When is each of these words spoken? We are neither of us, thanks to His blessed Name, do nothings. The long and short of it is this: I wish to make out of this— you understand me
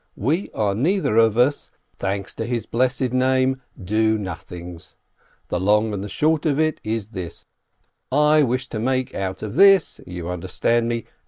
We 0.17 0.49
are 0.55 0.73
neither 0.73 1.15
of 1.17 1.37
us, 1.37 1.71
thanks 1.99 2.33
to 2.33 2.47
His 2.47 2.65
blessed 2.65 3.11
Name, 3.13 3.61
do 3.79 4.17
nothings. 4.17 4.95
The 5.49 5.59
long 5.59 5.93
and 5.93 6.09
short 6.09 6.47
of 6.47 6.59
it 6.59 6.81
is 6.83 7.09
this: 7.09 7.45
I 8.11 8.41
wish 8.41 8.67
to 8.69 8.79
make 8.79 9.13
out 9.13 9.43
of 9.43 9.53
this— 9.53 10.01
you 10.07 10.27
understand 10.27 10.89
me 10.89 11.05